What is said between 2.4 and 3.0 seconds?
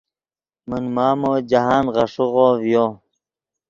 ڤیو